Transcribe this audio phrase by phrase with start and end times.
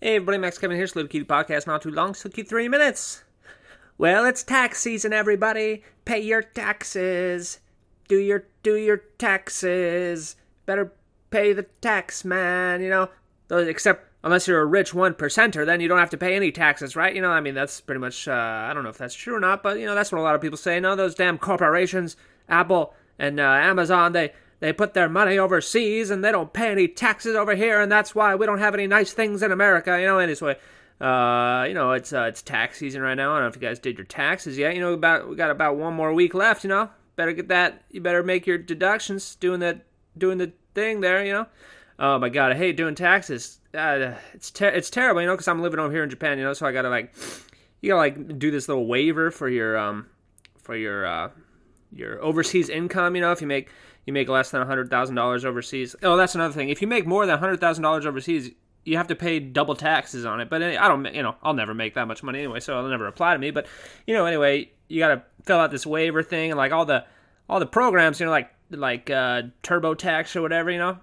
[0.00, 3.24] Hey everybody, Max Kevin here, Salute Kitty Podcast, not too long, so keep three minutes.
[3.98, 5.82] Well, it's tax season, everybody.
[6.04, 7.58] Pay your taxes.
[8.06, 10.36] Do your do your taxes.
[10.66, 10.92] Better
[11.30, 13.08] pay the tax man, you know.
[13.50, 16.94] Except unless you're a rich one percenter, then you don't have to pay any taxes,
[16.94, 17.12] right?
[17.12, 18.32] You know, I mean that's pretty much uh,
[18.70, 20.36] I don't know if that's true or not, but you know, that's what a lot
[20.36, 20.78] of people say.
[20.78, 22.16] No, those damn corporations,
[22.48, 26.88] Apple and uh, Amazon, they they put their money overseas and they don't pay any
[26.88, 29.98] taxes over here, and that's why we don't have any nice things in America.
[30.00, 30.56] You know, anyway,
[31.00, 33.32] uh, you know, it's uh, it's tax season right now.
[33.32, 34.74] I don't know if you guys did your taxes yet.
[34.74, 36.64] You know, about we got about one more week left.
[36.64, 37.82] You know, better get that.
[37.90, 39.80] You better make your deductions, doing the
[40.16, 41.24] doing the thing there.
[41.24, 41.46] You know.
[42.00, 43.58] Oh my god, I hate doing taxes.
[43.74, 46.44] Uh, it's ter- it's terrible, you know, because I'm living over here in Japan, you
[46.44, 47.12] know, so I gotta like,
[47.80, 50.06] you gotta like do this little waiver for your um
[50.62, 51.30] for your uh
[51.92, 53.14] your overseas income.
[53.14, 53.70] You know, if you make
[54.06, 55.94] you make less than hundred thousand dollars overseas.
[56.02, 56.70] Oh, that's another thing.
[56.70, 58.50] If you make more than hundred thousand dollars overseas,
[58.84, 60.48] you have to pay double taxes on it.
[60.48, 63.06] But I don't, you know, I'll never make that much money anyway, so it'll never
[63.06, 63.50] apply to me.
[63.50, 63.66] But
[64.06, 67.04] you know, anyway, you got to fill out this waiver thing and like all the
[67.48, 70.98] all the programs, you know, like like uh, TurboTax or whatever, you know.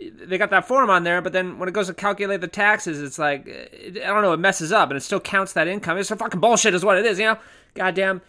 [0.00, 3.02] They got that form on there, but then when it goes to calculate the taxes,
[3.02, 5.98] it's like I don't know, it messes up, and it still counts that income.
[5.98, 7.38] It's a fucking bullshit, is what it is, you know.
[7.74, 8.22] Goddamn.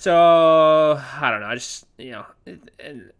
[0.00, 1.46] So I don't know.
[1.46, 3.12] I just you know, and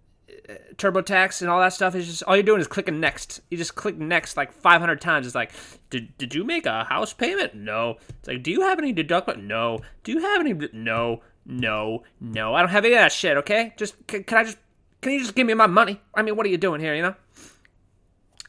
[0.49, 3.43] uh, TurboTax and all that stuff is just all you're doing is clicking next.
[3.51, 5.27] You just click next like 500 times.
[5.27, 5.53] It's like,
[5.91, 7.55] did did you make a house payment?
[7.55, 7.99] No.
[8.09, 9.43] It's like, do you have any deductible?
[9.43, 9.81] No.
[10.05, 10.55] Do you have any?
[10.73, 11.21] No.
[11.45, 12.03] No.
[12.19, 12.55] No.
[12.55, 13.37] I don't have any of that shit.
[13.37, 13.75] Okay.
[13.77, 14.57] Just can, can I just
[15.03, 16.01] can you just give me my money?
[16.15, 16.95] I mean, what are you doing here?
[16.95, 17.15] You know.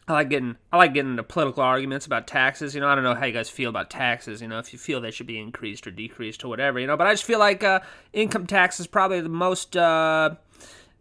[0.08, 2.74] I like getting I like getting into political arguments about taxes.
[2.74, 4.42] You know, I don't know how you guys feel about taxes.
[4.42, 6.80] You know, if you feel they should be increased or decreased or whatever.
[6.80, 9.78] You know, but I just feel like uh, income tax is probably the most.
[9.78, 10.36] Uh,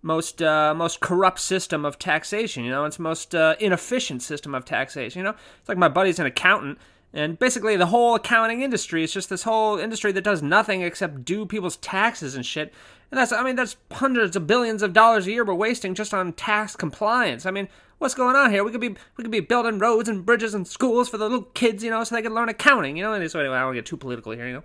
[0.02, 2.64] most uh, most corrupt system of taxation.
[2.64, 5.20] You know, it's most uh, inefficient system of taxation.
[5.20, 6.78] You know, it's like my buddy's an accountant,
[7.12, 11.24] and basically the whole accounting industry is just this whole industry that does nothing except
[11.24, 12.72] do people's taxes and shit.
[13.10, 16.14] And that's I mean that's hundreds of billions of dollars a year we're wasting just
[16.14, 17.46] on tax compliance.
[17.46, 17.68] I mean,
[17.98, 18.62] what's going on here?
[18.62, 21.42] We could be we could be building roads and bridges and schools for the little
[21.42, 22.96] kids, you know, so they can learn accounting.
[22.96, 24.62] You know, and so anyway, I don't get too political here, you know,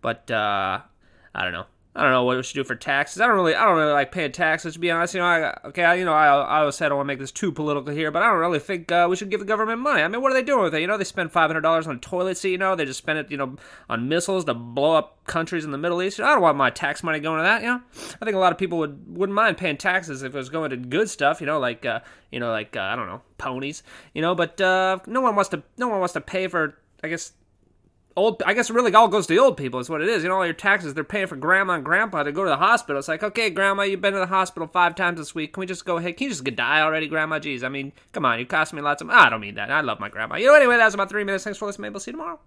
[0.00, 0.80] but uh,
[1.34, 1.66] I don't know.
[1.94, 3.20] I don't know what we should do for taxes.
[3.20, 5.12] I don't really, I don't really like paying taxes to be honest.
[5.12, 7.12] You know, I, okay, I, you know, I, I always said I don't want to
[7.12, 9.46] make this too political here, but I don't really think uh, we should give the
[9.46, 10.00] government money.
[10.00, 10.80] I mean, what are they doing with it?
[10.80, 12.52] You know, they spend five hundred dollars on toilet seat.
[12.52, 13.56] You know, they just spend it, you know,
[13.90, 16.18] on missiles to blow up countries in the Middle East.
[16.18, 17.60] I don't want my tax money going to that.
[17.60, 20.38] You know, I think a lot of people would wouldn't mind paying taxes if it
[20.38, 21.42] was going to good stuff.
[21.42, 23.82] You know, like, uh, you know, like uh, I don't know, ponies.
[24.14, 27.08] You know, but uh, no one wants to, no one wants to pay for, I
[27.08, 27.32] guess
[28.16, 30.22] old i guess it really all goes to the old people is what it is.
[30.22, 32.56] You know all your taxes they're paying for grandma and grandpa to go to the
[32.56, 32.98] hospital.
[32.98, 35.52] It's like okay grandma you've been to the hospital five times this week.
[35.52, 36.16] Can we just go ahead?
[36.16, 37.38] Can you just die already grandma?
[37.38, 39.70] Jeez i mean come on you cost me lots of i don't mean that.
[39.70, 40.36] I love my grandma.
[40.36, 41.44] You know anyway that was about three minutes.
[41.44, 41.82] Thanks for listening.
[41.82, 42.38] Maybe we'll see you tomorrow